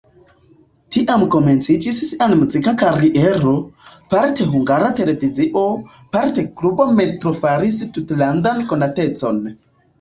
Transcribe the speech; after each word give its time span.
Tiam 0.93 1.25
komenciĝis 1.35 1.99
sia 2.11 2.27
muzika 2.31 2.73
kariero, 2.83 3.53
parte 4.15 4.49
Hungara 4.55 4.89
Televizio, 5.03 5.65
parte 6.17 6.49
klubo 6.59 6.91
"Metro" 6.99 7.37
faris 7.45 7.81
tutlandan 7.99 8.69
konatecon. 8.75 9.43